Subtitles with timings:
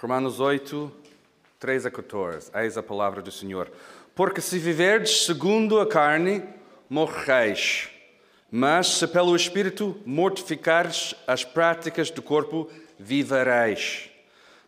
[0.00, 0.90] Romanos 8,
[1.58, 2.50] 3 a 14.
[2.54, 3.70] Eis a palavra do Senhor.
[4.14, 6.42] Porque se viverdes segundo a carne,
[6.88, 7.90] morreis.
[8.50, 12.66] Mas se pelo Espírito mortificares as práticas do corpo,
[12.98, 14.08] vivereis.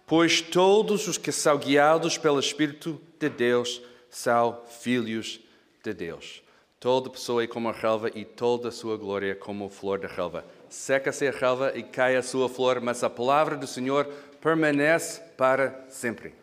[0.07, 3.81] Pois todos os que são guiados pelo Espírito de Deus
[4.11, 5.41] são filhos
[5.83, 6.43] de Deus.
[6.79, 10.09] Toda pessoa é como a relva e toda a sua glória como a flor da
[10.09, 10.45] relva.
[10.69, 14.07] Seca-se a relva e cai a sua flor, mas a palavra do Senhor
[14.43, 16.35] permanece para sempre.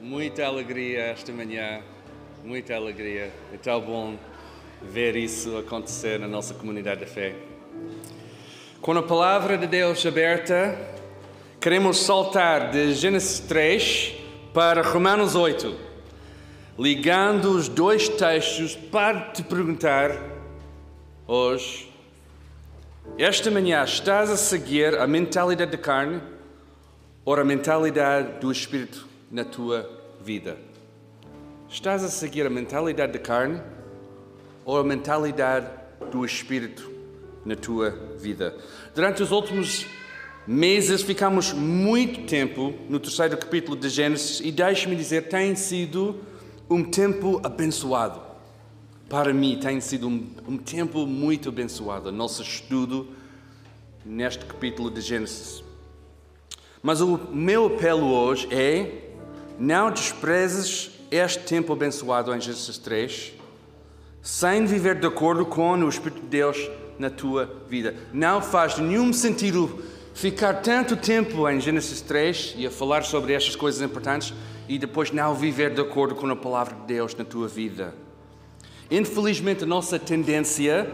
[0.00, 1.82] Muita alegria esta manhã,
[2.44, 3.32] muita alegria.
[3.52, 4.16] É tão bom
[4.80, 7.34] ver isso acontecer na nossa comunidade de fé.
[8.80, 10.78] Com a palavra de Deus aberta,
[11.60, 14.14] queremos saltar de Gênesis 3
[14.54, 15.76] para Romanos 8,
[16.78, 20.16] ligando os dois textos para te perguntar
[21.26, 21.92] hoje:
[23.18, 26.22] esta manhã estás a seguir a mentalidade da carne
[27.24, 29.88] ou a mentalidade do espírito na tua
[30.22, 30.56] vida?
[31.68, 33.60] Estás a seguir a mentalidade da carne?
[34.64, 35.68] ou a mentalidade
[36.10, 36.90] do Espírito
[37.44, 38.56] na tua vida.
[38.94, 39.86] Durante os últimos
[40.46, 46.20] meses ficamos muito tempo no terceiro capítulo de Gênesis e deixe-me dizer, tem sido
[46.68, 48.20] um tempo abençoado.
[49.08, 53.08] Para mim tem sido um, um tempo muito abençoado, nosso estudo
[54.04, 55.64] neste capítulo de Gênesis.
[56.82, 59.10] Mas o meu apelo hoje é:
[59.58, 63.40] não desprezes este tempo abençoado em Gênesis 3
[64.22, 67.94] sem viver de acordo com o Espírito de Deus na tua vida.
[68.12, 69.82] Não faz nenhum sentido
[70.14, 74.34] ficar tanto tempo em Gênesis 3 e a falar sobre estas coisas importantes
[74.68, 77.94] e depois não viver de acordo com a palavra de Deus na tua vida.
[78.90, 80.90] Infelizmente, a nossa tendência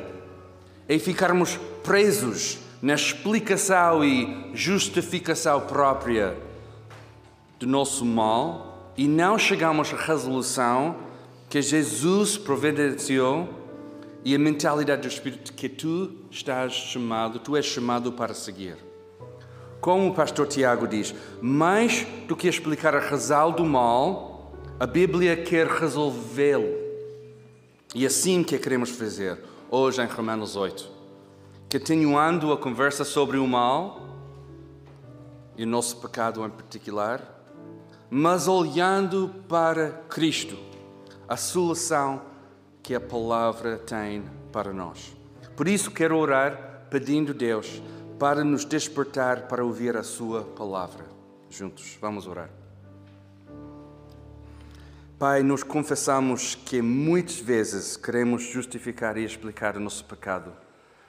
[0.88, 6.38] é ficarmos presos na explicação e justificação própria
[7.58, 10.94] do nosso mal e não chegamos à resolução
[11.50, 13.48] que Jesus providenciou
[14.24, 18.76] e a mentalidade do Espírito que tu estás chamado, tu és chamado para seguir.
[19.80, 25.36] Como o pastor Tiago diz, mais do que explicar a razão do mal, a Bíblia
[25.36, 26.72] quer resolvê-lo.
[27.96, 29.40] E assim que queremos fazer
[29.72, 30.95] hoje em Romanos 8.
[31.78, 34.00] Continuando a conversa sobre o mal
[35.58, 37.20] e o nosso pecado em particular,
[38.08, 40.56] mas olhando para Cristo
[41.28, 42.22] a solução
[42.82, 45.14] que a palavra tem para nós.
[45.54, 47.82] Por isso quero orar pedindo a Deus
[48.18, 51.04] para nos despertar para ouvir a sua palavra.
[51.50, 52.48] Juntos, vamos orar.
[55.18, 60.64] Pai, nos confessamos que muitas vezes queremos justificar e explicar o nosso pecado,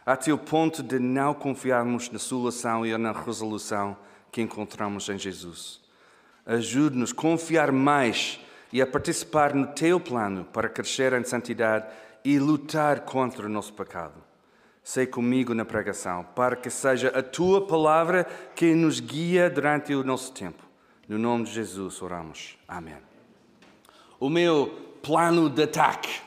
[0.07, 3.97] até o ponto de não confiarmos na solução e na resolução
[4.31, 5.81] que encontramos em Jesus.
[6.45, 8.39] Ajude-nos a confiar mais
[8.71, 11.87] e a participar no teu plano para crescer em santidade
[12.23, 14.13] e lutar contra o nosso pecado.
[14.81, 18.23] Sei comigo na pregação, para que seja a tua palavra
[18.55, 20.63] que nos guia durante o nosso tempo.
[21.05, 22.57] No nome de Jesus oramos.
[22.65, 22.95] Amém.
[24.17, 24.67] O meu
[25.03, 26.21] plano de ataque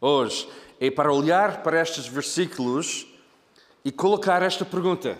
[0.00, 0.48] hoje
[0.84, 3.06] é para olhar para estes versículos
[3.84, 5.16] e colocar esta pergunta,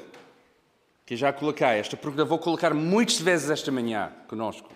[1.06, 1.78] que já coloquei.
[1.78, 4.69] Esta pergunta vou colocar muitas vezes esta manhã conosco.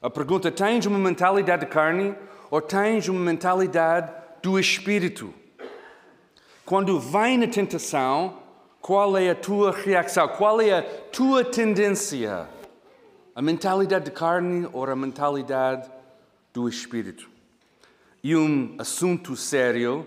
[0.00, 2.14] A pergunta: tens uma mentalidade de carne
[2.52, 5.34] ou tens uma mentalidade do espírito?
[6.64, 8.38] Quando vem na tentação,
[8.80, 10.28] qual é a tua reação?
[10.28, 12.48] Qual é a tua tendência?
[13.34, 15.90] A mentalidade de carne ou a mentalidade
[16.54, 17.35] do espírito?
[18.28, 20.04] E um assunto sério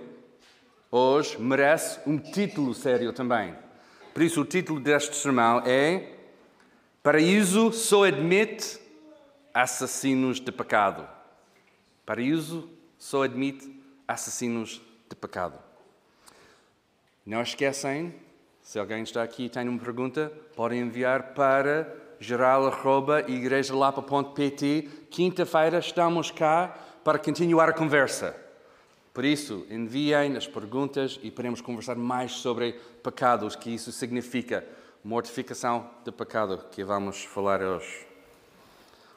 [0.91, 3.55] hoje merece um título sério também.
[4.13, 6.15] Por isso, o título deste sermão é
[7.01, 8.77] Paraíso só admite
[9.53, 11.07] assassinos de pecado.
[12.05, 13.73] Paraíso só admite
[14.05, 15.57] assassinos de pecado.
[17.25, 18.13] Não esquecem,
[18.61, 21.87] se alguém está aqui e tem uma pergunta, podem enviar para
[22.19, 24.89] geral.igrejalapa.pt.
[25.09, 26.77] Quinta-feira estamos cá
[27.09, 28.35] para continuar a conversa.
[29.11, 34.63] Por isso, enviem as perguntas e podemos conversar mais sobre pecados, que isso significa
[35.03, 38.05] mortificação de pecado, que vamos falar hoje.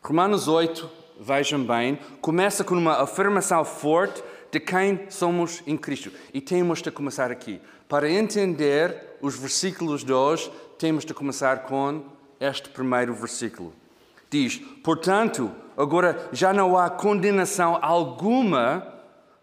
[0.03, 0.89] Romanos 8,
[1.21, 6.11] vejam bem, começa com uma afirmação forte de quem somos em Cristo.
[6.33, 7.61] E temos de começar aqui.
[7.87, 12.05] Para entender os versículos de hoje, temos de começar com
[12.41, 13.71] este primeiro versículo.
[14.31, 18.87] Diz: Portanto, agora já não há condenação alguma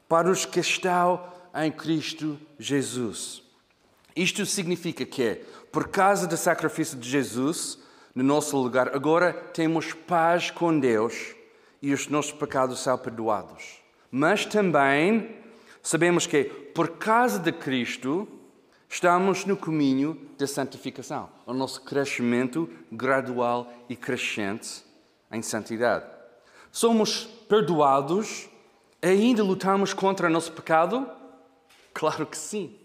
[0.07, 1.23] para os que estão
[1.55, 3.43] em Cristo Jesus.
[4.15, 5.41] Isto significa que,
[5.71, 7.79] por causa do sacrifício de Jesus,
[8.13, 11.35] no nosso lugar, agora temos paz com Deus
[11.81, 13.79] e os nossos pecados são perdoados.
[14.11, 15.35] Mas também
[15.81, 18.27] sabemos que, por causa de Cristo,
[18.89, 24.83] estamos no caminho da santificação, o nosso crescimento gradual e crescente
[25.31, 26.18] em santidade.
[26.71, 28.49] Somos perdoados
[29.01, 31.09] ainda lutamos contra o nosso pecado?
[31.93, 32.75] Claro que sim.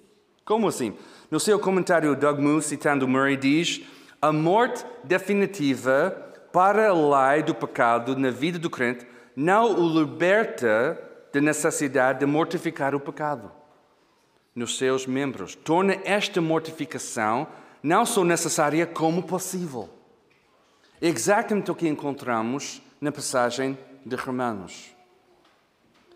[0.45, 0.97] Como assim?
[1.31, 3.83] No seu comentário, Doug Moo, citando Murray, diz:
[4.21, 6.11] a morte definitiva
[6.53, 6.93] para a
[7.33, 11.01] lei do pecado na vida do crente não o liberta
[11.33, 13.51] da necessidade de mortificar o pecado
[14.55, 15.57] nos seus membros.
[15.57, 17.49] Torna esta mortificação
[17.83, 19.91] não só necessária como possível.
[21.03, 24.95] Exatamente o que encontramos na passagem de Romanos.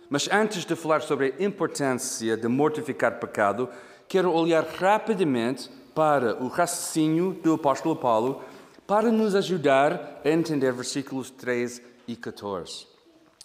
[0.09, 3.69] Mas antes de falar sobre a importância de mortificar pecado,
[4.09, 8.43] quero olhar rapidamente para o raciocínio do apóstolo Paulo
[8.87, 12.87] para nos ajudar a entender versículos 13 e 14.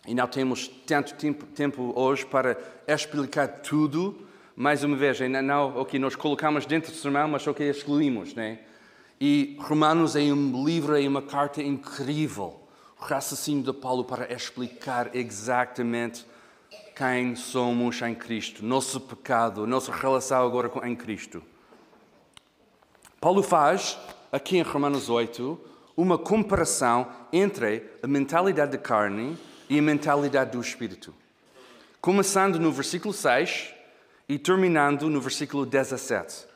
[0.08, 1.14] E não temos tanto
[1.54, 2.58] tempo, hoje para
[2.88, 4.26] explicar tudo,
[4.56, 8.34] mais uma vez, não o que nós colocamos dentro do sermão, mas o que excluímos.
[8.34, 8.60] Né?
[9.20, 12.63] E Romanos é um livro, é uma carta incrível,
[13.04, 16.26] raciocínio de Paulo para explicar exatamente
[16.96, 21.44] quem somos em Cristo, nosso pecado, nossa relação agora em Cristo.
[23.20, 23.98] Paulo faz,
[24.32, 25.60] aqui em Romanos 8,
[25.98, 29.38] uma comparação entre a mentalidade da carne
[29.70, 31.14] e a mentalidade do espírito.
[32.02, 33.74] Começando no versículo 6
[34.28, 36.48] e terminando no versículo 17.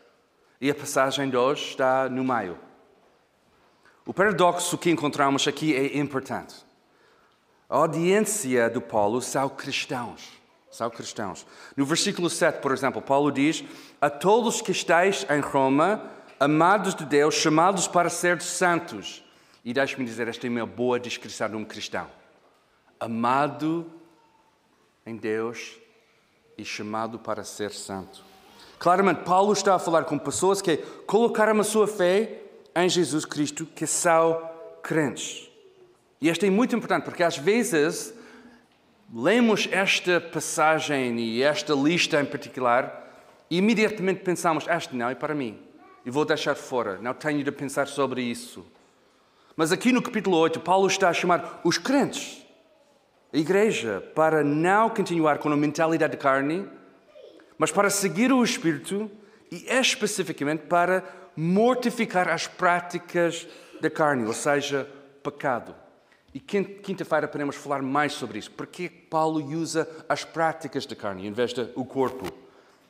[0.59, 2.66] E a passagem de hoje está no meio.
[4.07, 6.55] O paradoxo que encontramos aqui é importante.
[7.69, 10.29] A audiência do Paulo são cristãos.
[10.71, 11.45] São cristãos.
[11.75, 13.65] No versículo 7, por exemplo, Paulo diz:
[13.99, 16.09] A todos que estáis em Roma,
[16.39, 19.21] amados de Deus, chamados para ser santos.
[19.65, 22.07] E deixe-me dizer, esta é uma boa descrição de um cristão.
[22.97, 23.91] Amado
[25.05, 25.75] em Deus
[26.57, 28.23] e chamado para ser santo.
[28.79, 32.46] Claramente, Paulo está a falar com pessoas que colocaram a sua fé
[32.77, 34.39] em Jesus Cristo, que são
[34.83, 35.49] crentes.
[36.21, 38.13] E isto é muito importante porque às vezes
[39.11, 43.03] lemos esta passagem e esta lista em particular
[43.49, 45.59] e imediatamente pensamos: este não é para mim
[46.05, 48.63] e vou deixar fora, não tenho de pensar sobre isso.
[49.55, 52.45] Mas aqui no capítulo 8, Paulo está a chamar os crentes,
[53.33, 56.67] a igreja, para não continuar com a mentalidade de carne,
[57.57, 59.09] mas para seguir o Espírito
[59.51, 61.03] e especificamente para
[61.37, 63.47] mortificar as práticas
[63.79, 64.89] da carne, ou seja,
[65.23, 65.75] pecado.
[66.33, 68.51] E quinta-feira podemos falar mais sobre isso.
[68.51, 72.25] Porque Paulo usa as práticas da carne em vez do corpo?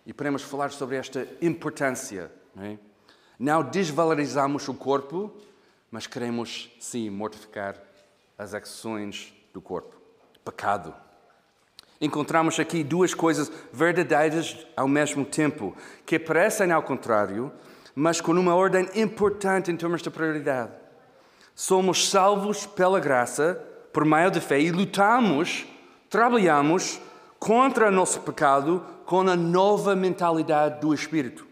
[0.06, 2.32] E podemos falar sobre esta importância.
[2.56, 2.80] Não, é?
[3.38, 5.32] não desvalorizamos o corpo,
[5.92, 7.76] mas queremos sim mortificar
[8.38, 9.96] as ações do corpo.
[10.44, 10.94] Pecado.
[12.00, 17.52] Encontramos aqui duas coisas verdadeiras ao mesmo tempo, que parecem ao contrário,
[18.00, 20.72] mas com uma ordem importante em termos de prioridade
[21.56, 23.56] somos salvos pela graça,
[23.92, 25.66] por meio da fé, e lutamos,
[26.08, 27.02] trabalhamos
[27.40, 31.48] contra o nosso pecado com a nova mentalidade do Espírito.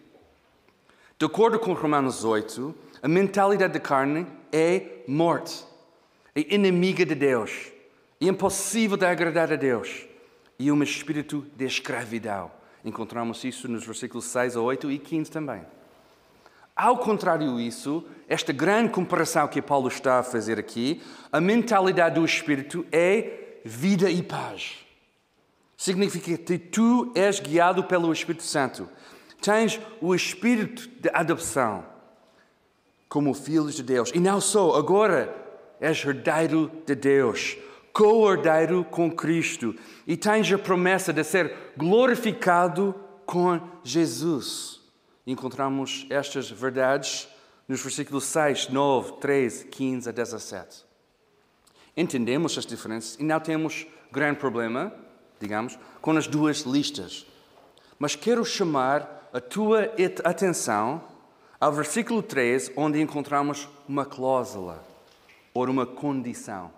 [1.18, 5.65] De acordo com Romanos 8, a mentalidade da carne é morte,
[6.36, 7.71] é inimiga de Deus,
[8.21, 10.06] é impossível de agradar a Deus,
[10.59, 12.52] e um espírito de escravidão.
[12.83, 15.66] Encontramos isso nos versículos 6 a 8 e 15 também.
[16.75, 21.01] Ao contrário disso, esta grande comparação que Paulo está a fazer aqui,
[21.31, 24.79] a mentalidade do Espírito é vida e paz.
[25.77, 28.89] Significa que tu és guiado pelo Espírito Santo.
[29.41, 31.85] Tens o Espírito de adopção
[33.07, 34.11] como filhos de Deus.
[34.13, 35.33] E não só, agora
[35.79, 37.55] és herdeiro de Deus,
[37.94, 39.73] co-herdeiro com Cristo.
[40.05, 42.94] E tens a promessa de ser glorificado
[43.25, 44.84] com Jesus
[45.25, 47.27] encontramos estas verdades
[47.67, 50.85] nos versículos 6, 9, 13, 15 a 17.
[51.97, 54.94] Entendemos as diferenças e não temos grande problema,
[55.39, 57.25] digamos, com as duas listas.
[57.97, 59.91] Mas quero chamar a tua
[60.23, 61.03] atenção
[61.59, 64.85] ao versículo 13, onde encontramos uma cláusula
[65.53, 66.71] ou uma condição.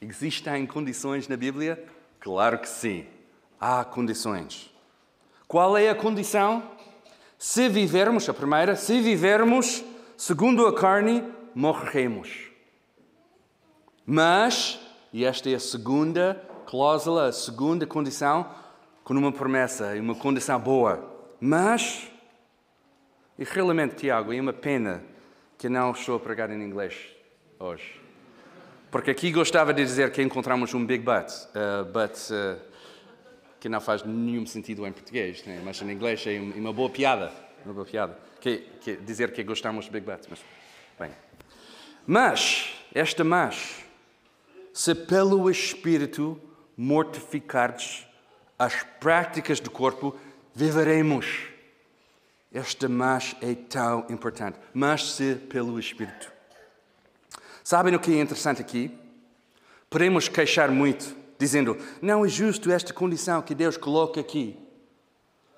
[0.00, 1.82] Existem condições na Bíblia?
[2.18, 3.06] Claro que sim.
[3.60, 4.70] Há condições.
[5.46, 6.73] Qual é a condição?
[7.46, 9.84] Se vivermos, a primeira, se vivermos
[10.16, 11.22] segundo a carne,
[11.54, 12.50] morreremos.
[14.06, 14.80] Mas,
[15.12, 18.48] e esta é a segunda cláusula, a segunda condição,
[19.04, 21.04] com uma promessa e uma condição boa.
[21.38, 22.10] Mas,
[23.38, 25.04] e realmente, Tiago, é uma pena
[25.58, 26.96] que não estou a pregar em inglês
[27.58, 28.00] hoje.
[28.90, 32.73] Porque aqui gostava de dizer que encontramos um big but, uh, but uh,
[33.64, 35.58] que não faz nenhum sentido em português, né?
[35.64, 37.32] mas em inglês é uma boa piada.
[37.64, 38.18] Uma boa piada.
[38.38, 40.20] Que, que dizer que gostamos de big but.
[40.28, 40.38] Mas,
[41.00, 41.10] bem.
[42.06, 43.76] mas, esta mas,
[44.70, 46.38] se pelo Espírito
[46.76, 48.06] mortificardes
[48.58, 50.14] as práticas do corpo,
[50.54, 51.46] viveremos.
[52.52, 54.58] Esta mas é tão importante.
[54.74, 56.30] Mas se pelo Espírito.
[57.62, 58.90] Sabem o que é interessante aqui?
[59.88, 64.56] Podemos queixar muito, dizendo: não é justo esta condição que Deus coloca aqui.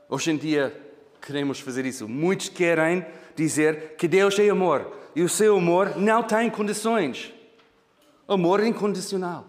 [0.09, 0.79] Hoje em dia
[1.21, 2.09] queremos fazer isso.
[2.09, 3.05] Muitos querem
[3.35, 7.33] dizer que Deus é amor e o seu amor não tem condições.
[8.29, 9.47] Amor incondicional.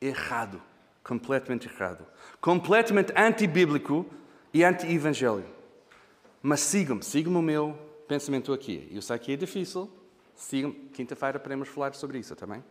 [0.00, 0.60] Errado.
[1.02, 2.04] Completamente errado.
[2.40, 4.04] Completamente antibíblico
[4.52, 5.44] e anti-evangelho.
[6.42, 8.88] Mas sigam-me, sigam o meu pensamento aqui.
[8.92, 9.90] Eu sei que é difícil,
[10.38, 12.62] Sigam, quinta-feira podemos falar sobre isso também.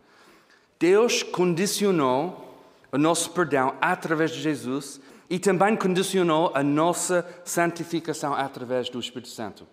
[0.80, 2.47] Deus condicionou
[2.90, 9.28] o nosso perdão através de Jesus e também condicionou a nossa santificação através do Espírito
[9.28, 9.66] Santo.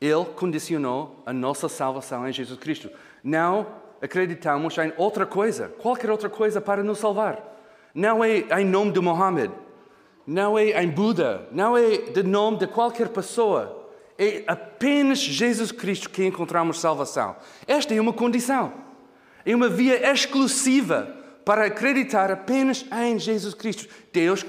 [0.00, 2.90] Ele condicionou a nossa salvação em Jesus Cristo.
[3.22, 3.66] Não
[4.00, 7.40] acreditamos em outra coisa, qualquer outra coisa para nos salvar.
[7.94, 9.52] Não é em nome de Mohammed,
[10.26, 13.90] não é em Buda, não é de nome de qualquer pessoa.
[14.18, 17.36] É apenas Jesus Cristo que encontramos salvação.
[17.66, 18.72] Esta é uma condição.
[19.44, 23.88] É uma via exclusiva para acreditar apenas em Jesus Cristo.
[24.12, 24.44] Deus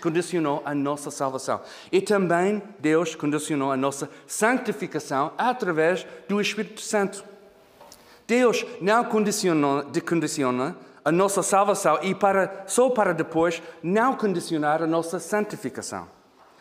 [0.00, 1.60] condicionou a nossa salvação.
[1.90, 7.24] E também Deus condicionou a nossa santificação através do Espírito Santo.
[8.26, 14.86] Deus não condiciona, condiciona a nossa salvação e para, só para depois não condicionar a
[14.86, 16.08] nossa santificação.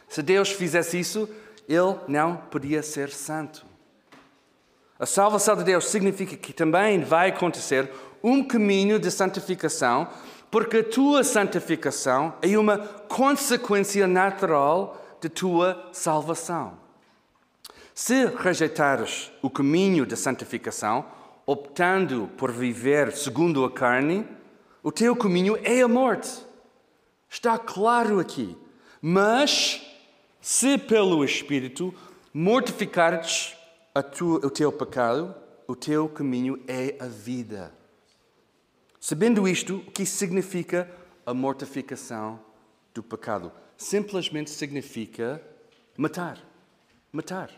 [0.08, 1.30] Se Deus fizesse isso,
[1.68, 3.66] ele não podia ser santo.
[5.00, 7.92] A salvação de Deus significa que também vai acontecer
[8.24, 10.08] um caminho de santificação,
[10.50, 16.78] porque a tua santificação é uma consequência natural de tua salvação.
[17.94, 21.06] Se rejeitares o caminho da santificação,
[21.46, 24.26] optando por viver segundo a carne,
[24.84, 26.46] o teu caminho é a morte.
[27.30, 28.56] Está claro aqui.
[29.02, 29.82] Mas
[30.42, 31.94] se pelo Espírito
[32.34, 33.56] mortificares
[34.44, 35.34] o teu pecado,
[35.68, 37.74] o teu caminho é a vida.
[39.00, 40.90] Sabendo isto, o que significa
[41.26, 42.40] a mortificação
[42.94, 43.52] do pecado?
[43.78, 45.42] Simplesmente significa
[45.96, 46.40] matar.
[47.12, 47.52] Matar.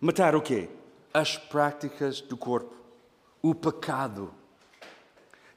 [0.00, 0.68] Matar o quê?
[1.14, 2.74] As práticas do corpo.
[3.40, 4.34] O pecado.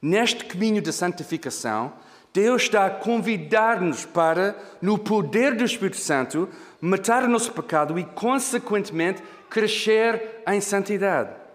[0.00, 1.92] Neste caminho da santificação,
[2.32, 6.48] Deus está a convidar-nos para, no poder do Espírito Santo,
[6.80, 11.45] matar o nosso pecado e, consequentemente, crescer em santidade.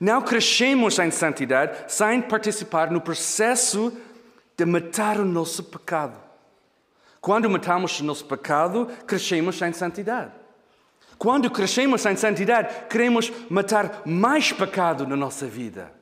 [0.00, 3.92] Não crescemos em santidade sem participar no processo
[4.56, 6.18] de matar o nosso pecado.
[7.20, 10.32] Quando matamos o nosso pecado, crescemos em santidade.
[11.18, 15.92] Quando crescemos em santidade, queremos matar mais pecado na nossa vida.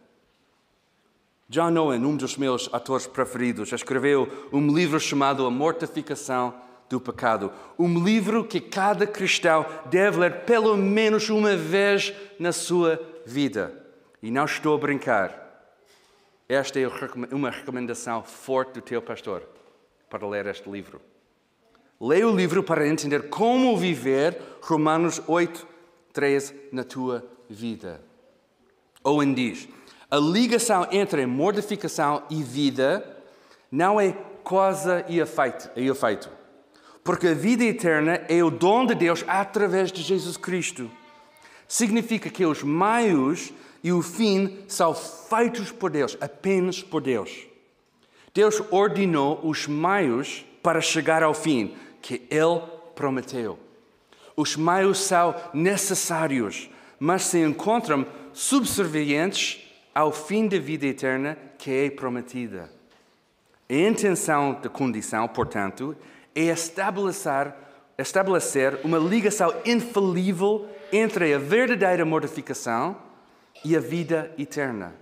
[1.49, 6.55] John Owen, um dos meus atores preferidos, escreveu um livro chamado A Mortificação
[6.89, 7.51] do Pecado.
[7.79, 13.86] Um livro que cada cristão deve ler pelo menos uma vez na sua vida.
[14.27, 15.71] E não estou a brincar.
[16.49, 16.89] Esta é
[17.31, 19.49] uma recomendação forte do teu pastor
[20.11, 21.01] para ler este livro.
[22.01, 25.65] Leia o livro para entender como viver Romanos 8,
[26.13, 28.03] 13 na tua vida.
[29.05, 29.69] Owen diz:
[30.11, 33.23] a ligação entre mortificação e vida
[33.71, 34.13] não é
[35.09, 36.29] efeito, e efeito.
[37.05, 40.91] Porque a vida eterna é o dom de Deus através de Jesus Cristo.
[41.69, 43.53] Significa que os meios
[43.87, 47.47] e o fim são feitos por Deus, apenas por Deus.
[48.35, 52.63] Deus ordenou os meios para chegar ao fim que Ele
[52.97, 53.57] prometeu.
[54.37, 59.65] Os meios são necessários, mas se encontram subservientes
[59.95, 62.69] ao fim da vida eterna que é prometida.
[63.71, 65.97] A intenção da condição, portanto,
[66.35, 67.55] é estabelecer,
[67.97, 73.06] estabelecer uma ligação infalível entre a verdadeira mortificação
[73.65, 74.95] e a vida eterna.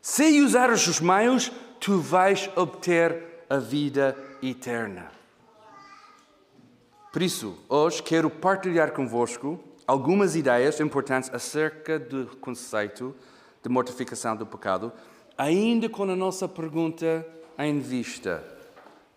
[0.00, 5.10] Se usares os meios, tu vais obter a vida eterna.
[7.12, 13.16] Por isso, hoje quero partilhar convosco algumas ideias importantes acerca do conceito
[13.62, 14.92] de mortificação do pecado,
[15.36, 17.26] ainda com a nossa pergunta
[17.58, 18.44] em vista: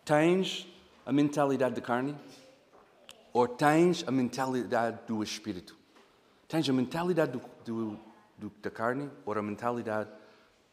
[0.05, 0.67] tens
[1.05, 2.15] a mentalidade da carne?
[3.33, 5.77] Ou tens a mentalidade do espírito?
[6.47, 7.99] Tens a mentalidade do, do,
[8.41, 10.09] do, da carne ou a mentalidade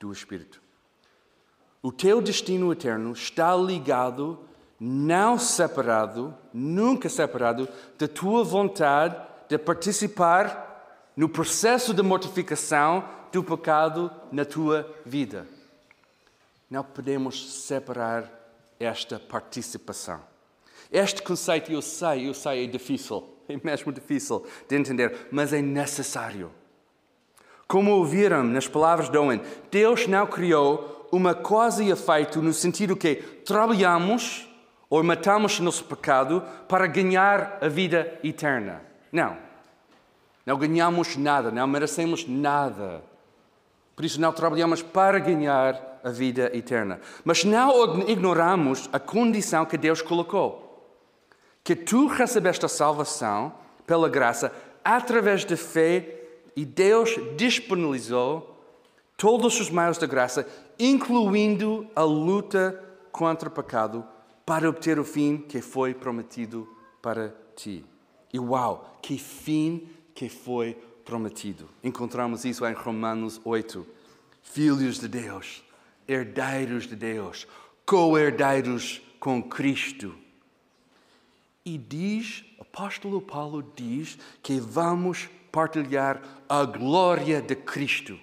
[0.00, 0.60] do espírito.
[1.82, 4.40] O teu destino eterno está ligado,
[4.80, 9.16] não separado, nunca separado, da tua vontade
[9.48, 15.46] de participar no processo de mortificação do pecado na tua vida.
[16.70, 18.30] Não podemos separar
[18.80, 20.20] esta participação.
[20.90, 25.60] Este conceito, eu sei, eu sei, é difícil, é mesmo difícil de entender, mas é
[25.60, 26.50] necessário.
[27.68, 32.96] Como ouviram nas palavras de Owen, Deus não criou uma causa e efeito no sentido
[32.96, 34.48] que trabalhamos
[34.88, 38.80] ou matamos nosso pecado para ganhar a vida eterna.
[39.12, 39.36] Não.
[40.46, 43.02] Não ganhamos nada, não merecemos nada.
[43.94, 46.98] Por isso não trabalhamos para ganhar a vida eterna.
[47.22, 50.96] Mas não ignoramos a condição que Deus colocou.
[51.62, 53.52] Que tu recebeste a salvação
[53.86, 54.50] pela graça
[54.82, 56.17] através da fé
[56.58, 58.60] e Deus disponibilizou
[59.16, 60.44] todos os meios da graça,
[60.76, 64.04] incluindo a luta contra o pecado,
[64.44, 66.68] para obter o fim que foi prometido
[67.00, 67.86] para ti.
[68.32, 71.68] E uau, que fim que foi prometido.
[71.80, 73.86] Encontramos isso em Romanos 8.
[74.42, 75.62] Filhos de Deus,
[76.08, 77.46] herdeiros de Deus,
[77.86, 80.12] co-herdeiros com Cristo.
[81.64, 88.18] E diz, o apóstolo Paulo diz que vamos partilhar a glória de Cristo.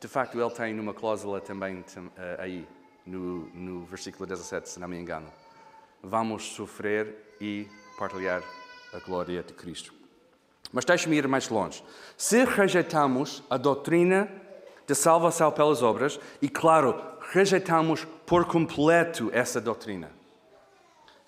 [0.00, 1.84] De facto, ele tem uma cláusula também
[2.16, 2.68] eh, aí,
[3.04, 5.26] no, no versículo 17, se não me engano.
[6.02, 7.66] Vamos sofrer e
[7.98, 8.42] partilhar
[8.92, 9.92] a glória de Cristo.
[10.72, 11.82] Mas deixe-me ir mais longe.
[12.16, 14.30] Se rejeitamos a doutrina
[14.86, 17.00] de salvação pelas obras, e claro,
[17.32, 20.10] rejeitamos por completo essa doutrina,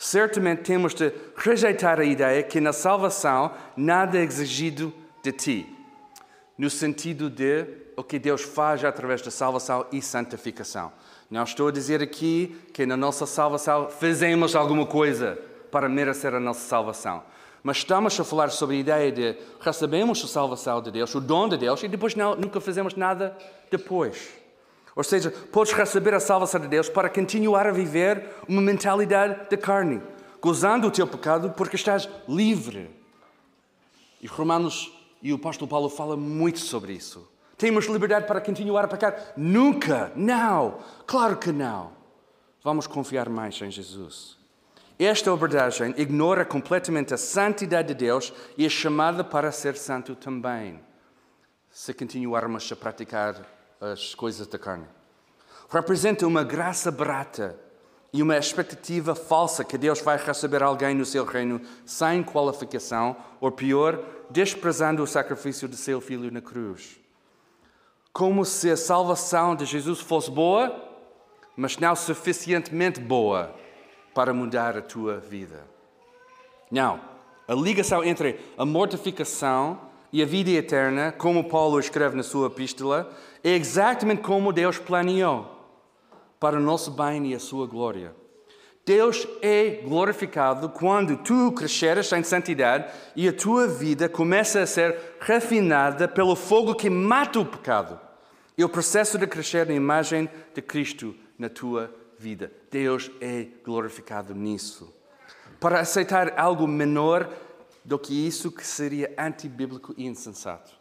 [0.00, 5.76] certamente temos de rejeitar a ideia que na salvação nada é exigido de ti,
[6.56, 7.66] no sentido de
[7.98, 10.90] o que Deus faz através da salvação e santificação.
[11.30, 15.38] Não estou a dizer aqui que na nossa salvação fazemos alguma coisa
[15.70, 17.22] para merecer a nossa salvação.
[17.62, 21.46] Mas estamos a falar sobre a ideia de recebemos a salvação de Deus, o dom
[21.46, 23.36] de Deus, e depois não, nunca fazemos nada
[23.70, 24.39] depois.
[25.00, 29.56] Ou seja, podes receber a salvação de Deus para continuar a viver uma mentalidade de
[29.56, 30.02] carne,
[30.42, 32.90] gozando o teu pecado porque estás livre.
[34.20, 37.26] E Romanos e o apóstolo Paulo fala muito sobre isso.
[37.56, 39.32] Temos liberdade para continuar a pecar?
[39.38, 41.92] Nunca, não, claro que não.
[42.62, 44.36] Vamos confiar mais em Jesus.
[44.98, 50.78] Esta abordagem ignora completamente a santidade de Deus e é chamada para ser santo também,
[51.70, 54.86] se continuarmos a praticar as coisas da carne.
[55.68, 57.58] Representa uma graça barata
[58.12, 63.50] e uma expectativa falsa que Deus vai receber alguém no seu reino sem qualificação, ou
[63.50, 67.00] pior, desprezando o sacrifício de seu filho na cruz.
[68.12, 70.88] Como se a salvação de Jesus fosse boa,
[71.56, 73.54] mas não suficientemente boa
[74.12, 75.64] para mudar a tua vida.
[76.70, 77.00] Não.
[77.46, 79.80] A ligação entre a mortificação
[80.12, 83.10] e a vida eterna, como Paulo escreve na sua epístola,
[83.42, 85.60] é exatamente como Deus planeou
[86.38, 88.14] para o nosso bem e a sua glória.
[88.84, 94.98] Deus é glorificado quando tu cresceres em santidade e a tua vida começa a ser
[95.20, 98.00] refinada pelo fogo que mata o pecado
[98.56, 102.50] e o processo de crescer na imagem de Cristo na tua vida.
[102.70, 104.92] Deus é glorificado nisso.
[105.60, 107.30] Para aceitar algo menor
[107.84, 110.79] do que isso que seria antibíblico e insensato.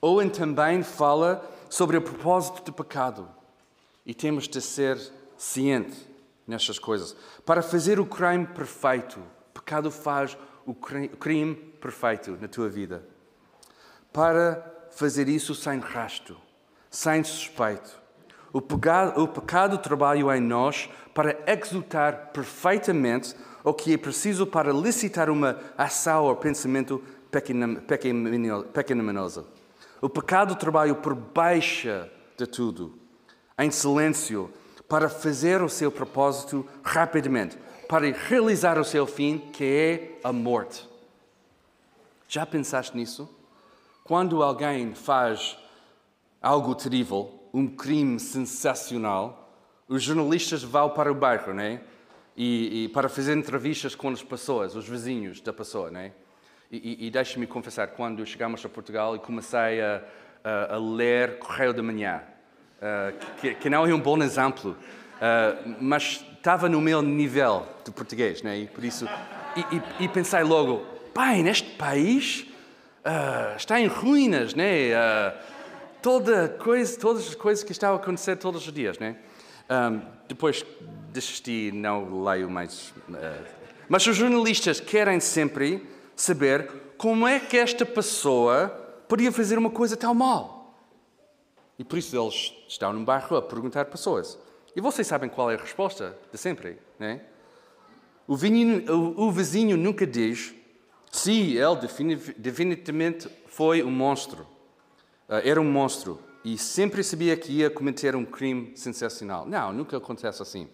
[0.00, 3.28] Owen também fala sobre o propósito do pecado.
[4.04, 4.98] E temos de ser
[5.36, 6.06] cientes
[6.46, 7.14] nestas coisas.
[7.44, 9.20] Para fazer o crime perfeito,
[9.52, 10.36] pecado faz
[10.66, 13.02] o crime perfeito na tua vida.
[14.12, 16.36] Para fazer isso sem rasto,
[16.90, 18.00] sem suspeito.
[18.52, 24.72] O pecado, o pecado trabalha em nós para exultar perfeitamente o que é preciso para
[24.72, 27.00] licitar uma ação ou pensamento
[28.72, 29.46] pecaminoso.
[30.00, 31.88] O pecado trabalha por baixo
[32.36, 32.98] de tudo,
[33.58, 34.50] em silêncio,
[34.88, 40.88] para fazer o seu propósito rapidamente, para realizar o seu fim, que é a morte.
[42.26, 43.28] Já pensaste nisso?
[44.02, 45.58] Quando alguém faz
[46.40, 49.52] algo terrível, um crime sensacional,
[49.86, 51.82] os jornalistas vão para o bairro, né?
[52.36, 56.12] E, e para fazer entrevistas com as pessoas, os vizinhos da pessoa, né?
[56.72, 60.00] E, e, deixe-me confessar, quando chegamos a Portugal e comecei a,
[60.44, 62.22] a, a ler Correio da Manhã,
[62.76, 64.76] uh, que, que, não é um bom exemplo,
[65.16, 68.56] uh, mas estava no meu nível de português, né?
[68.56, 69.04] E por isso,
[69.56, 72.46] e, e, pensei logo, pai, neste país
[73.04, 74.90] uh, está em ruínas, né?
[76.00, 79.16] Toda coisa, todas as coisas que estavam a acontecer todos os dias, né?
[79.68, 80.64] Um, depois
[81.12, 82.94] desisti, não leio mais.
[83.88, 85.84] Mas os jornalistas querem sempre
[86.20, 88.68] saber como é que esta pessoa
[89.08, 90.74] podia fazer uma coisa tão mal.
[91.78, 94.38] E por isso eles estão num bairro a perguntar pessoas.
[94.76, 97.22] E vocês sabem qual é a resposta de sempre, né?
[98.28, 100.54] O, vinho, o, o vizinho nunca diz
[101.10, 101.76] se ele
[102.36, 104.42] definitivamente foi um monstro.
[105.28, 109.46] Uh, era um monstro e sempre sabia que ia cometer um crime sensacional.
[109.46, 110.68] Não, nunca acontece assim.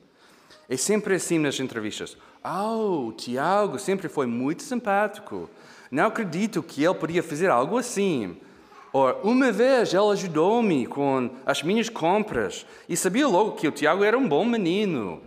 [0.68, 2.16] É sempre assim nas entrevistas.
[2.44, 5.48] Oh, Tiago sempre foi muito simpático.
[5.90, 8.36] Não acredito que ele podia fazer algo assim.
[8.92, 14.02] Or, uma vez ele ajudou-me com as minhas compras e sabia logo que o Tiago
[14.02, 15.22] era um bom menino.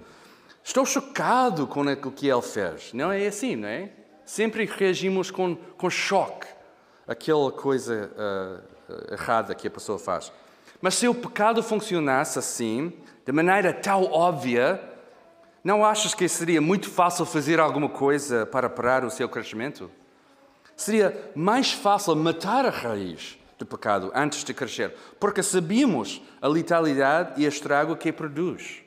[0.63, 2.91] Estou chocado com o que ele fez.
[2.93, 3.89] Não é assim, não é?
[4.25, 6.47] Sempre reagimos com, com choque
[7.07, 10.31] aquela coisa uh, errada que a pessoa faz.
[10.79, 12.93] Mas se o pecado funcionasse assim,
[13.25, 14.79] de maneira tão óbvia,
[15.63, 19.91] não achas que seria muito fácil fazer alguma coisa para parar o seu crescimento?
[20.75, 27.41] Seria mais fácil matar a raiz do pecado antes de crescer, porque sabíamos a letalidade
[27.41, 28.81] e a estrago que produz.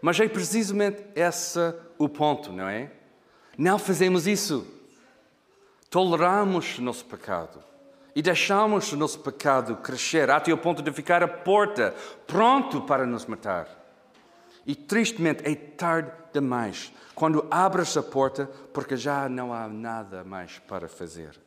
[0.00, 2.92] Mas é precisamente esse o ponto, não é?
[3.58, 4.64] Não fazemos isso.
[5.90, 7.64] Toleramos o nosso pecado
[8.14, 11.94] e deixamos o nosso pecado crescer até o ponto de ficar a porta,
[12.26, 13.85] pronto para nos matar.
[14.66, 20.58] E tristemente é tarde demais quando abres a porta porque já não há nada mais
[20.58, 21.38] para fazer.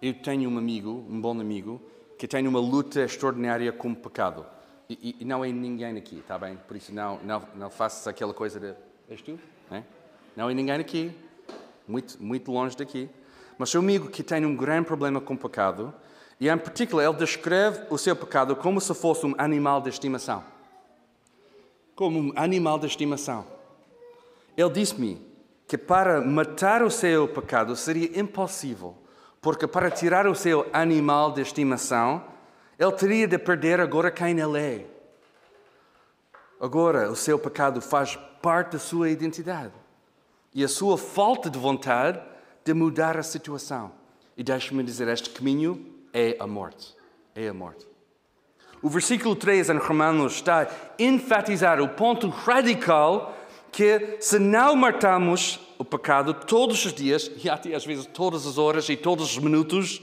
[0.00, 1.80] Eu tenho um amigo, um bom amigo,
[2.18, 4.46] que tem uma luta extraordinária com o pecado.
[4.88, 6.56] E, e, não é ninguém aqui, está bem?
[6.68, 8.72] Por isso não, não, não faças aquela coisa de.
[9.10, 9.38] És tu?
[9.70, 9.82] É?
[10.36, 11.12] Não é ninguém aqui,
[11.88, 13.10] muito, muito longe daqui.
[13.58, 15.92] Mas seu amigo que tem um grande problema com o pecado,
[16.38, 20.44] e em particular ele descreve o seu pecado como se fosse um animal de estimação.
[21.96, 23.44] Como um animal de estimação.
[24.56, 25.20] Ele disse-me
[25.66, 28.94] que para matar o seu pecado seria impossível,
[29.40, 32.22] porque para tirar o seu animal de estimação,
[32.78, 34.86] ele teria de perder agora quem ele é.
[36.60, 39.72] Agora, o seu pecado faz parte da sua identidade.
[40.54, 42.20] E a sua falta de vontade
[42.64, 43.92] de mudar a situação.
[44.36, 46.94] E deixe-me dizer, este caminho é a morte.
[47.34, 47.86] É a morte.
[48.82, 53.36] O versículo 3 em Romanos está a enfatizar o ponto radical
[53.72, 58.56] que se não matamos o pecado todos os dias, e até às vezes todas as
[58.58, 60.02] horas e todos os minutos,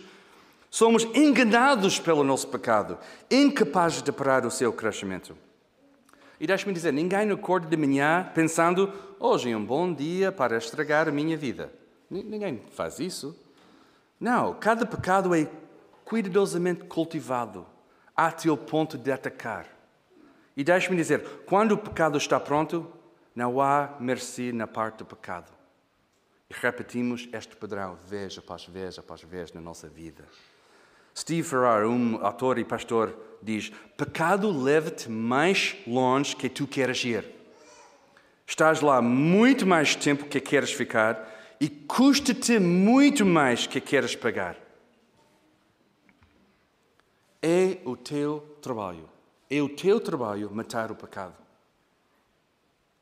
[0.74, 2.98] Somos enganados pelo nosso pecado,
[3.30, 5.38] incapazes de parar o seu crescimento.
[6.40, 11.08] E deixe-me dizer, ninguém acorda de manhã pensando, hoje é um bom dia para estragar
[11.08, 11.72] a minha vida.
[12.10, 13.38] Ninguém faz isso.
[14.20, 15.48] Não, cada pecado é
[16.04, 17.68] cuidadosamente cultivado
[18.16, 19.68] até o ponto de atacar.
[20.56, 22.92] E deixe-me dizer, quando o pecado está pronto,
[23.36, 25.52] não há mercê na parte do pecado.
[26.50, 30.24] E repetimos este padrão vez após vez após vez na nossa vida.
[31.16, 37.26] Steve Farrar, um autor e pastor, diz: Pecado leva-te mais longe que tu queres ir.
[38.46, 44.58] Estás lá muito mais tempo que queres ficar e custa-te muito mais que queres pagar.
[47.46, 49.10] É o teu trabalho.
[49.52, 51.36] É o teu trabalho matar o pecado.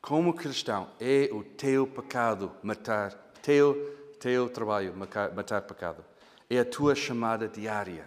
[0.01, 6.04] Como cristão, é o teu pecado matar, teu, teu trabalho matar pecado.
[6.49, 8.04] É a tua chamada diária.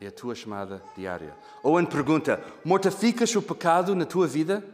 [0.00, 1.32] É a tua chamada diária.
[1.62, 4.64] Owen pergunta: mortificas o pecado na tua vida?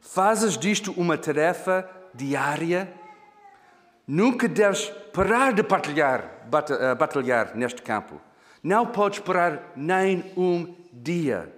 [0.00, 2.94] Fazes disto uma tarefa diária?
[4.06, 8.20] Nunca deves parar de batalhar, eh, batalhar neste campo.
[8.62, 11.54] Não podes parar nem um dia.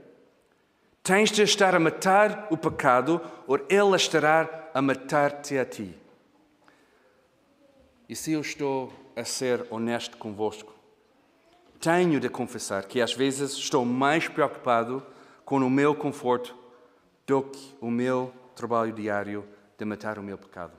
[1.03, 5.99] Tens de estar a matar o pecado, ou ele estará a matar-te a ti.
[8.09, 10.73] E se eu estou a ser honesto convosco.
[11.81, 15.05] Tenho de confessar que às vezes estou mais preocupado
[15.45, 16.55] com o meu conforto
[17.27, 19.45] do que o meu trabalho diário
[19.77, 20.73] de matar o meu pecado.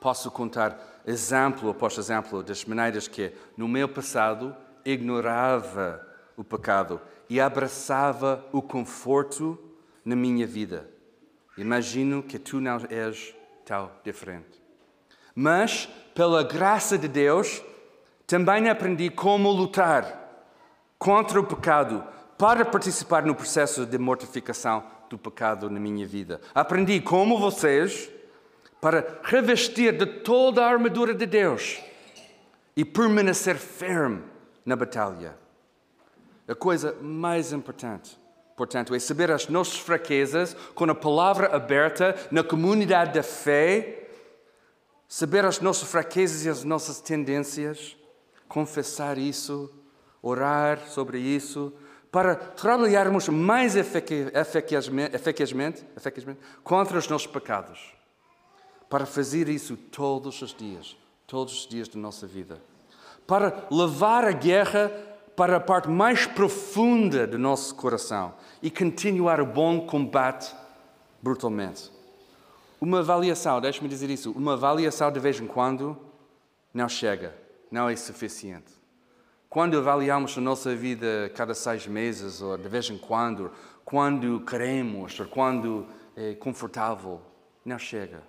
[0.00, 7.40] Posso contar exemplo após exemplo das maneiras que, no meu passado, ignorava o pecado e
[7.40, 9.58] abraçava o conforto
[10.04, 10.88] na minha vida.
[11.56, 14.62] Imagino que tu não és tão diferente.
[15.34, 17.62] Mas, pela graça de Deus,
[18.26, 20.28] também aprendi como lutar
[20.98, 22.04] contra o pecado
[22.36, 26.40] para participar no processo de mortificação do pecado na minha vida.
[26.54, 28.10] Aprendi como vocês
[28.80, 31.80] para revestir de toda a armadura de Deus
[32.76, 34.22] e permanecer firme
[34.68, 35.34] na batalha.
[36.46, 38.18] A coisa mais importante,
[38.54, 44.10] portanto, é saber as nossas fraquezas com a palavra aberta na comunidade da fé,
[45.08, 47.96] saber as nossas fraquezas e as nossas tendências,
[48.46, 49.72] confessar isso,
[50.20, 51.72] orar sobre isso,
[52.12, 55.82] para trabalharmos mais eficazmente,
[56.62, 57.94] contra os nossos pecados.
[58.90, 60.94] Para fazer isso todos os dias,
[61.26, 62.60] todos os dias da nossa vida.
[63.28, 64.90] Para levar a guerra
[65.36, 70.52] para a parte mais profunda do nosso coração e continuar o bom combate
[71.22, 71.92] brutalmente.
[72.80, 75.94] Uma avaliação, deixe-me dizer isso, uma avaliação de vez em quando
[76.72, 77.34] não chega,
[77.70, 78.72] não é suficiente.
[79.50, 83.52] Quando avaliamos a nossa vida cada seis meses, ou de vez em quando,
[83.84, 85.86] quando queremos, ou quando
[86.16, 87.20] é confortável,
[87.62, 88.22] não chega.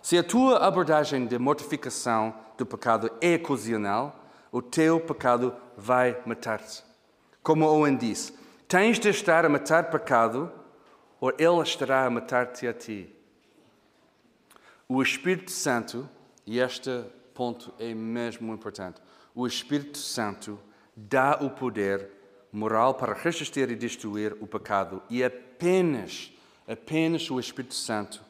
[0.00, 4.23] Se a tua abordagem de mortificação do pecado é ocasional,
[4.54, 6.84] o teu pecado vai matar-te.
[7.42, 8.32] Como Owen disse,
[8.68, 10.48] tens de estar a matar pecado,
[11.20, 13.12] ou ele estará a matar-te a ti.
[14.88, 16.08] O Espírito Santo,
[16.46, 19.02] e este ponto é mesmo importante,
[19.34, 20.56] o Espírito Santo
[20.94, 22.08] dá o poder
[22.52, 26.32] moral para resistir e destruir o pecado e apenas,
[26.68, 28.22] apenas o Espírito Santo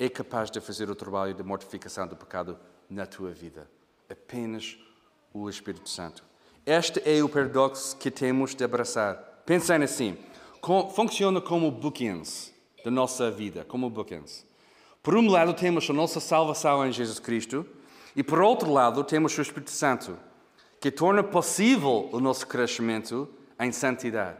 [0.00, 2.58] é capaz de fazer o trabalho de mortificação do pecado
[2.90, 3.70] na tua vida.
[4.10, 4.76] Apenas
[5.32, 6.24] o Espírito Santo.
[6.66, 9.42] Este é o paradoxo que temos de abraçar.
[9.46, 10.16] Pensem assim:
[10.94, 12.52] funciona como bookends
[12.84, 14.46] da nossa vida, como bookends.
[15.02, 17.66] Por um lado, temos a nossa salvação em Jesus Cristo,
[18.14, 20.18] e por outro lado, temos o Espírito Santo
[20.80, 24.38] que torna possível o nosso crescimento em santidade.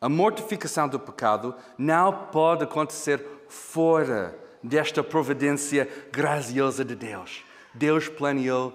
[0.00, 7.44] A mortificação do pecado não pode acontecer fora desta providência graciosa de Deus.
[7.74, 8.72] Deus planeou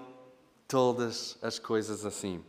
[0.68, 2.42] todas as coisas assim.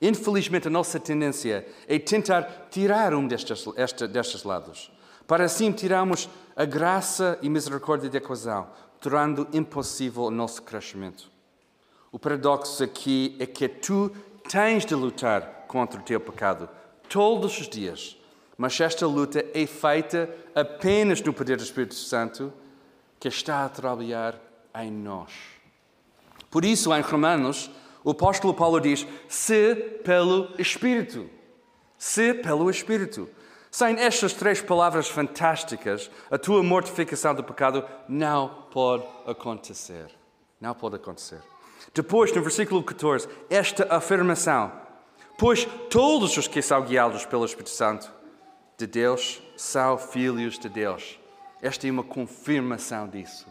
[0.00, 4.90] Infelizmente, a nossa tendência é tentar tirar um destes, este, destes lados.
[5.26, 8.68] Para assim tirarmos a graça e misericórdia da equação,
[9.00, 11.30] tornando impossível o nosso crescimento.
[12.10, 14.10] O paradoxo aqui é que tu
[14.50, 16.68] tens de lutar contra o teu pecado
[17.08, 18.18] todos os dias,
[18.58, 22.52] mas esta luta é feita apenas no poder do Espírito Santo
[23.18, 24.38] que está a trabalhar
[24.74, 25.32] em nós.
[26.52, 27.70] Por isso, em Romanos,
[28.04, 31.28] o apóstolo Paulo diz: se pelo Espírito.
[31.96, 33.28] Se pelo Espírito.
[33.70, 40.10] Sem estas três palavras fantásticas, a tua mortificação do pecado não pode acontecer.
[40.60, 41.40] Não pode acontecer.
[41.94, 44.70] Depois, no versículo 14, esta afirmação:
[45.38, 48.12] Pois todos os que são guiados pelo Espírito Santo
[48.76, 51.18] de Deus são filhos de Deus.
[51.62, 53.46] Esta é uma confirmação disso.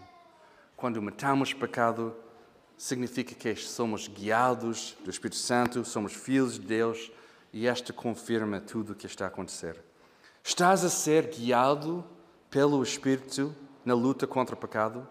[0.78, 2.16] Quando matamos pecado,
[2.82, 7.12] significa que somos guiados do Espírito Santo, somos filhos de Deus
[7.54, 9.80] e esta confirma tudo o que está a acontecer.
[10.44, 12.04] Estás a ser guiado
[12.50, 15.08] pelo Espírito na luta contra o pecado?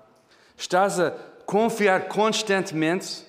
[0.57, 1.13] Estás a
[1.47, 3.25] confiar constantemente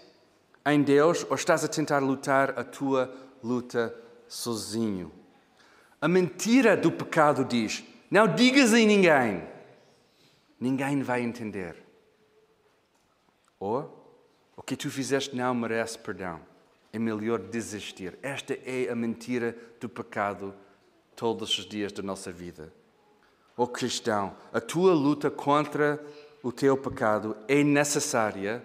[0.65, 3.95] em Deus ou estás a tentar lutar a tua luta
[4.27, 5.11] sozinho?
[6.01, 9.47] A mentira do pecado diz: não digas a ninguém,
[10.59, 11.75] ninguém vai entender.
[13.59, 14.00] Ou
[14.61, 16.39] o que tu fizeste não merece perdão,
[16.93, 18.15] é melhor desistir.
[18.21, 20.53] Esta é a mentira do pecado
[21.15, 22.71] todos os dias da nossa vida.
[23.57, 25.99] Ó cristão, a tua luta contra
[26.43, 28.63] o teu pecado é necessária,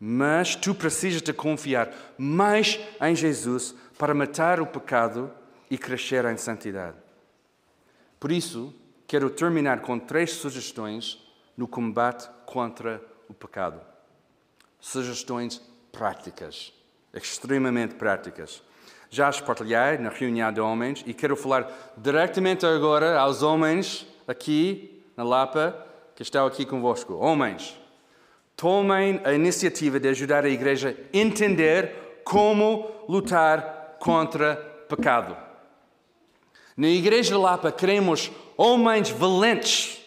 [0.00, 5.30] mas tu precisas de confiar mais em Jesus para matar o pecado
[5.70, 6.96] e crescer em santidade.
[8.18, 8.74] Por isso,
[9.06, 11.24] quero terminar com três sugestões
[11.56, 13.80] no combate contra o pecado.
[14.80, 15.60] Sugestões
[15.92, 16.72] práticas,
[17.12, 18.62] extremamente práticas.
[19.10, 25.02] Já as partilhei na reunião de homens e quero falar diretamente agora aos homens aqui
[25.16, 27.14] na Lapa que estão aqui convosco.
[27.14, 27.78] Homens,
[28.56, 34.56] tomem a iniciativa de ajudar a igreja a entender como lutar contra
[34.88, 35.36] pecado.
[36.76, 40.00] Na Igreja de Lapa queremos homens valentes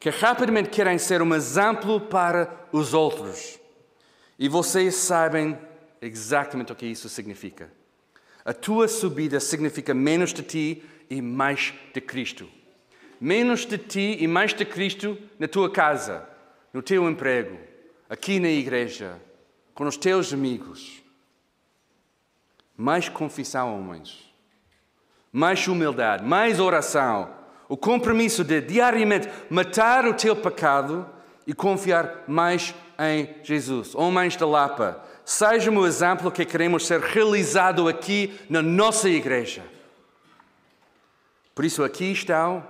[0.00, 3.58] que rapidamente querem ser um exemplo para os outros.
[4.38, 5.58] E vocês sabem
[6.00, 7.70] exatamente o que isso significa.
[8.44, 12.48] A tua subida significa menos de ti e mais de Cristo
[13.24, 16.28] menos de ti e mais de Cristo na tua casa,
[16.72, 17.58] no teu emprego,
[18.08, 19.20] aqui na igreja,
[19.74, 21.02] com os teus amigos.
[22.76, 24.30] Mais confissão, homens.
[25.32, 27.32] Mais humildade, mais oração.
[27.66, 31.08] O compromisso de diariamente matar o teu pecado
[31.46, 33.94] e confiar mais em Jesus.
[33.94, 39.64] Homens da Lapa, seja o exemplo que queremos ser realizado aqui na nossa igreja.
[41.54, 42.66] Por isso, aqui estão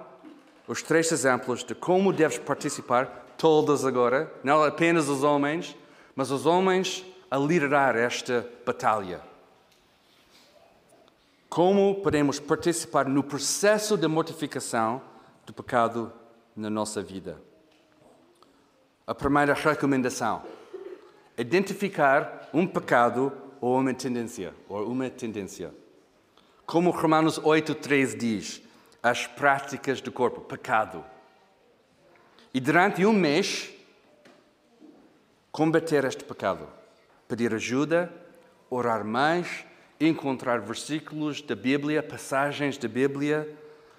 [0.67, 5.77] os três exemplos de como deves participar, todos agora, não apenas os homens,
[6.15, 9.21] mas os homens a liderar esta batalha.
[11.49, 15.01] Como podemos participar no processo de mortificação
[15.47, 16.13] do pecado
[16.57, 17.41] na nossa vida?
[19.07, 20.43] A primeira recomendação:
[21.37, 25.75] identificar um pecado ou uma tendência, ou uma tendência.
[26.65, 28.63] Como Romanos 8:13 diz,
[29.03, 31.05] as práticas do corpo, pecado.
[32.55, 33.71] E durante um mês
[35.53, 36.67] combater este pecado,
[37.29, 38.11] pedir ajuda,
[38.71, 39.67] orar mais,
[40.01, 43.55] encontrar versículos da Bíblia, passagens da Bíblia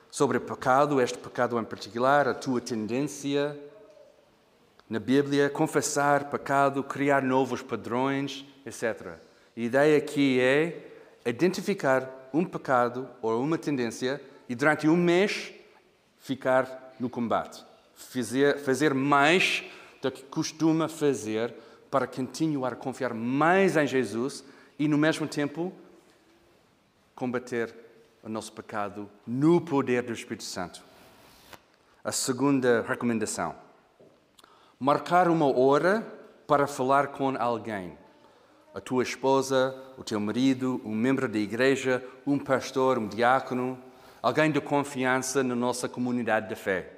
[0.10, 3.56] sobre pecado, este pecado em particular, a tua tendência
[4.90, 9.14] na Bíblia, confessar pecado, criar novos padrões, etc.
[9.56, 10.92] A ideia aqui é
[11.26, 15.54] identificar um pecado ou uma tendência e durante um mês
[16.20, 17.66] ficar no combate.
[17.96, 19.64] Fazer, fazer mais
[20.02, 21.54] do que costuma fazer
[21.90, 24.44] para continuar a confiar mais em Jesus
[24.78, 25.74] e, no mesmo tempo,
[27.16, 27.74] combater
[28.22, 30.84] o nosso pecado no poder do Espírito Santo.
[32.04, 33.56] A segunda recomendação:
[34.80, 36.06] marcar uma hora
[36.48, 37.98] para falar com alguém.
[38.74, 43.80] A tua esposa, o teu marido, um membro da igreja, um pastor, um diácono,
[44.22, 46.92] alguém de confiança na nossa comunidade de fé.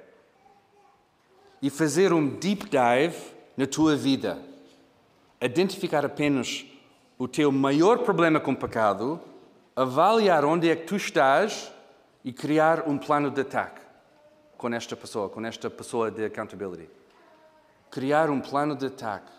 [1.62, 3.16] E fazer um deep dive
[3.56, 4.38] na tua vida.
[5.40, 6.66] Identificar apenas
[7.16, 9.20] o teu maior problema com o pecado
[9.78, 11.72] avaliar onde é que tu estás
[12.24, 13.80] e criar um plano de ataque
[14.56, 16.97] com esta pessoa, com esta pessoa de accountability.
[17.90, 19.32] Criar um plano de ataque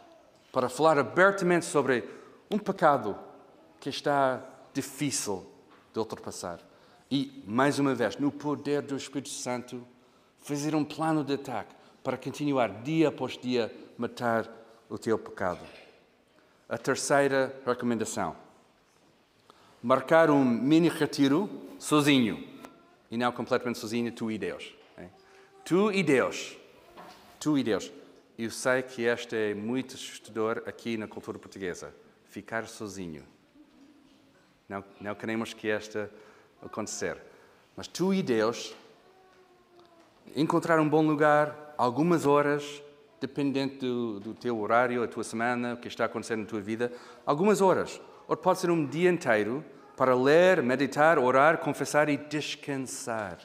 [0.51, 2.03] para falar abertamente sobre
[2.49, 3.17] um pecado
[3.79, 5.45] que está difícil
[5.93, 6.59] de ultrapassar.
[7.09, 9.85] E, mais uma vez, no poder do Espírito Santo,
[10.39, 14.47] fazer um plano de ataque para continuar dia após dia matar
[14.89, 15.61] o teu pecado.
[16.67, 18.35] A terceira recomendação
[19.81, 22.47] marcar um mini retiro sozinho.
[23.09, 24.73] E não completamente sozinho, tu e Deus.
[25.65, 26.55] Tu e Deus.
[27.39, 27.91] Tu e Deus.
[28.41, 31.93] Eu sei que este é muito assustador aqui na cultura portuguesa.
[32.23, 33.25] Ficar sozinho.
[34.69, 36.09] Não, não queremos que esta
[36.61, 37.17] acontecer.
[37.75, 38.73] Mas tu e Deus
[40.33, 42.81] encontrar um bom lugar, algumas horas,
[43.19, 46.93] dependente do, do teu horário, a tua semana, o que está acontecendo na tua vida,
[47.25, 49.65] algumas horas ou pode ser um dia inteiro
[49.97, 53.37] para ler, meditar, orar, confessar e descansar.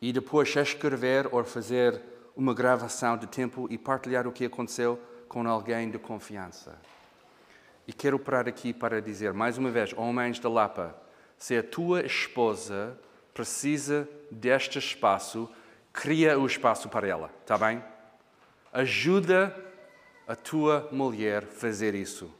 [0.00, 4.96] E depois escrever ou fazer uma gravação de tempo e partilhar o que aconteceu
[5.28, 6.78] com alguém de confiança.
[7.84, 10.96] E quero parar aqui para dizer, mais uma vez, homens da Lapa,
[11.36, 12.96] se a tua esposa
[13.34, 15.50] precisa deste espaço,
[15.92, 17.82] cria o espaço para ela, está bem?
[18.72, 19.52] Ajuda
[20.24, 22.32] a tua mulher a fazer isso.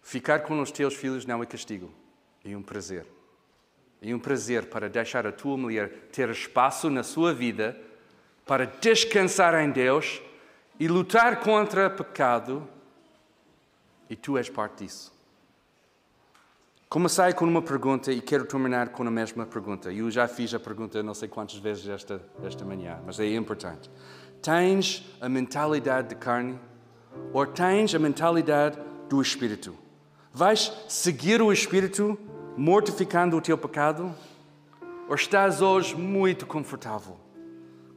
[0.00, 1.92] Ficar com os teus filhos não é castigo,
[2.42, 3.06] é um prazer.
[4.00, 7.89] É um prazer para deixar a tua mulher ter espaço na sua vida
[8.46, 10.20] para descansar em Deus
[10.78, 12.66] e lutar contra o pecado,
[14.08, 15.12] e tu és parte disso.
[16.88, 19.92] Comecei com uma pergunta e quero terminar com a mesma pergunta.
[19.92, 23.88] Eu já fiz a pergunta não sei quantas vezes esta, esta manhã, mas é importante.
[24.42, 26.58] Tens a mentalidade de carne
[27.32, 28.76] ou tens a mentalidade
[29.08, 29.76] do Espírito?
[30.32, 32.18] Vais seguir o Espírito
[32.56, 34.12] mortificando o teu pecado?
[35.08, 37.16] Ou estás hoje muito confortável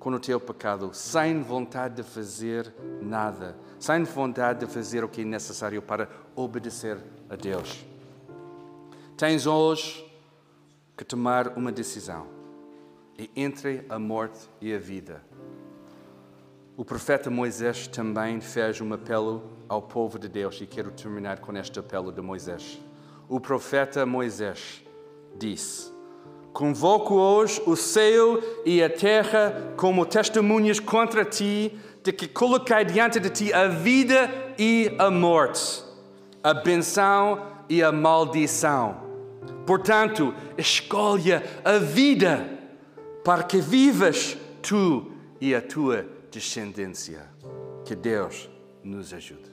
[0.04, 5.22] com o teu pecado, sem vontade de fazer nada, sem vontade de fazer o que
[5.22, 6.98] é necessário para obedecer
[7.30, 7.86] a Deus?
[9.16, 10.06] Tens hoje
[10.98, 12.28] que tomar uma decisão
[13.18, 15.24] e entre a morte e a vida.
[16.76, 21.56] O profeta Moisés também fez um apelo ao povo de Deus e quero terminar com
[21.56, 22.78] este apelo de Moisés.
[23.30, 24.84] O profeta Moisés
[25.38, 25.93] disse:
[26.54, 33.20] Convoco hoje o céu e a terra como testemunhas contra ti, de que coloquei diante
[33.20, 35.84] de ti a vida e a morte,
[36.44, 39.02] a benção e a maldição.
[39.66, 42.48] Portanto, escolha a vida
[43.24, 47.24] para que vivas tu e a tua descendência.
[47.84, 48.48] Que Deus
[48.84, 49.53] nos ajude.